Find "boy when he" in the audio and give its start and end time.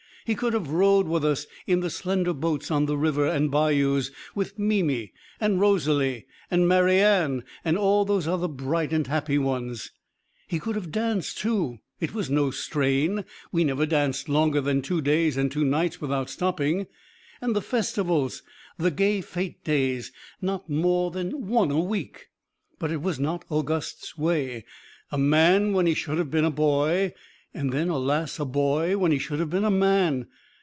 28.45-29.19